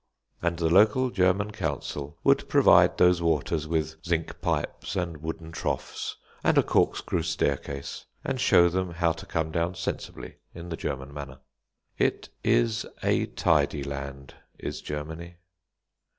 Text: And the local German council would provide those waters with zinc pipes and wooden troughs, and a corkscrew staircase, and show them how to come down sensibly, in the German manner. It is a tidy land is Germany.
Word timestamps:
And 0.41 0.57
the 0.57 0.67
local 0.71 1.11
German 1.11 1.51
council 1.51 2.17
would 2.23 2.49
provide 2.49 2.97
those 2.97 3.21
waters 3.21 3.67
with 3.67 4.03
zinc 4.03 4.41
pipes 4.41 4.95
and 4.95 5.17
wooden 5.17 5.51
troughs, 5.51 6.17
and 6.43 6.57
a 6.57 6.63
corkscrew 6.63 7.21
staircase, 7.21 8.07
and 8.23 8.41
show 8.41 8.67
them 8.67 8.93
how 8.93 9.11
to 9.11 9.27
come 9.27 9.51
down 9.51 9.75
sensibly, 9.75 10.37
in 10.55 10.69
the 10.69 10.75
German 10.75 11.13
manner. 11.13 11.37
It 11.99 12.29
is 12.43 12.87
a 13.03 13.27
tidy 13.27 13.83
land 13.83 14.33
is 14.57 14.81
Germany. 14.81 15.35